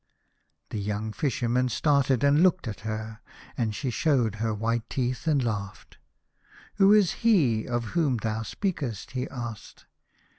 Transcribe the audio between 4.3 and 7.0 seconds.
her white teeth and laugfhed. "Who